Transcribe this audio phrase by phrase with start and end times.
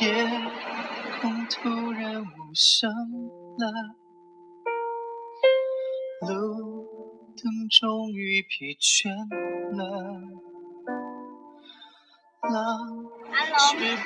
[0.00, 0.06] 夜
[1.20, 2.24] 空突然无
[2.54, 2.90] 声
[3.58, 3.64] 了，
[6.26, 6.32] 路
[7.36, 9.10] 灯终于疲倦
[9.76, 9.82] 了，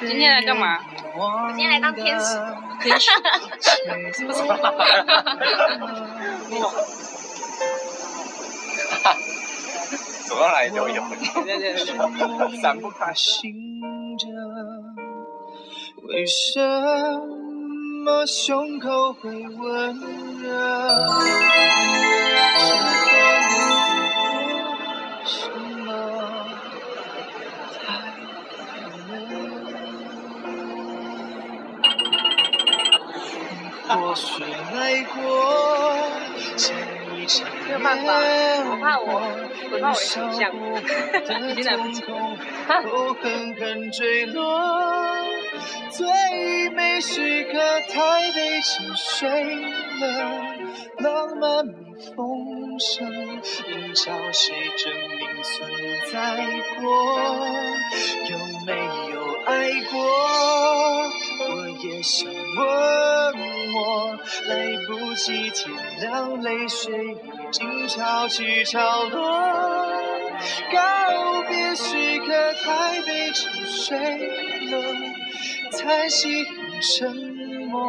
[0.00, 0.78] 今天来干嘛？
[1.48, 2.40] 今天来当天使，
[2.80, 3.10] 天使，
[4.32, 4.42] 什？
[10.34, 11.02] 到哪里都有，
[12.60, 13.52] 散不开心
[14.18, 14.26] 着。
[16.08, 16.60] 为什
[18.04, 19.94] 么胸口会温
[20.40, 20.48] 热？
[33.94, 35.14] 或许来过
[36.56, 36.72] 这
[37.14, 38.08] 一场没有办法，
[38.70, 39.06] 我怕我，
[39.72, 39.94] 我怕我。
[39.94, 42.10] 形象，已经来不及了。
[42.84, 44.40] 都狠狠坠落，
[45.90, 46.06] 最
[46.70, 47.58] 美时刻
[47.92, 49.28] 太被沉睡
[50.00, 50.06] 了，
[50.98, 51.72] 浪漫比
[52.16, 55.70] 风声，能找谁证明存
[56.10, 56.16] 在
[56.80, 56.86] 过？
[58.30, 58.32] 有
[58.66, 58.70] 没
[59.12, 59.50] 有爱
[59.90, 59.96] 过？
[61.80, 62.62] 也想问
[63.74, 64.16] 我，
[64.48, 65.70] 来不及天
[66.00, 67.16] 亮，泪水已
[67.50, 69.20] 经潮起潮落。
[70.72, 73.98] 告别时刻太被沉睡
[74.70, 74.72] 了，
[75.78, 77.16] 叹息很沉
[77.68, 77.80] 默，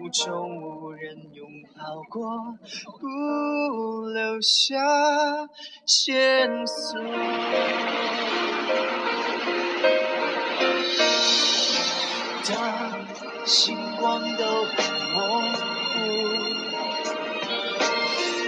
[0.00, 2.20] 无中无人拥抱过，
[2.98, 4.74] 不留下
[5.86, 6.98] 线索。
[15.14, 15.58] 都很
[16.04, 16.08] 模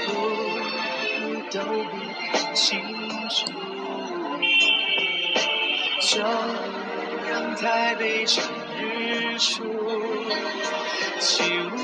[0.07, 0.13] 糊，
[1.51, 1.93] 都不
[2.33, 2.69] 看清
[3.29, 3.39] 楚，
[6.01, 6.23] 就
[7.29, 8.45] 让台北趁
[8.79, 9.65] 日出
[11.19, 11.75] 起舞。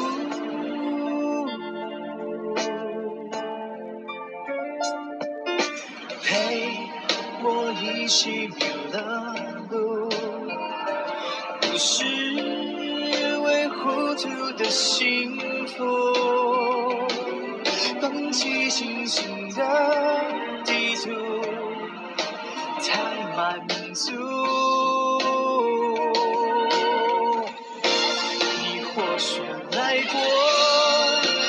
[6.23, 6.29] 陪
[7.43, 8.55] 我一起迷
[8.93, 8.97] 了
[9.71, 10.09] 路，
[11.61, 12.05] 不是
[14.17, 15.85] 为糊涂的幸福，
[18.01, 19.63] 放弃星星的
[20.65, 21.11] 地图，
[22.81, 22.89] 太
[23.37, 24.13] 满足。
[28.63, 30.19] 你或许来过，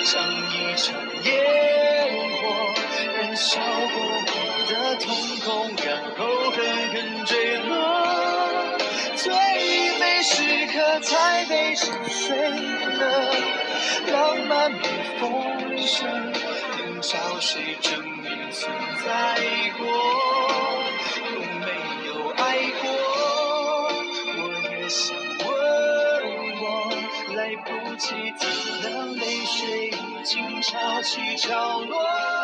[0.03, 1.31] 像一场烟
[2.41, 2.43] 火，
[3.15, 3.95] 燃烧过
[4.27, 4.35] 我
[4.67, 5.05] 的瞳
[5.45, 5.47] 孔，
[5.85, 6.19] 然后
[6.51, 6.57] 狠
[6.91, 6.95] 狠
[7.25, 7.36] 坠
[10.77, 13.33] 时刻才被沉睡了，
[14.11, 14.87] 浪漫比
[15.19, 16.07] 风声，
[16.77, 18.71] 能找谁证明存
[19.03, 19.39] 在
[19.79, 19.87] 过？
[21.33, 21.65] 有没
[22.05, 22.85] 有爱过？
[24.37, 24.39] 我
[24.69, 25.17] 也想
[25.47, 25.49] 问
[26.61, 26.63] 我，
[27.33, 28.05] 来不及
[28.37, 28.45] 体
[28.83, 32.36] 谅，泪水已经潮起潮落。